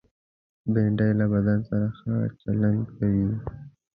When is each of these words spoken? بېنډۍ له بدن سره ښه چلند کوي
بېنډۍ 0.73 1.11
له 1.19 1.25
بدن 1.33 1.59
سره 1.69 1.87
ښه 1.97 2.13
چلند 2.41 2.81
کوي 2.95 3.27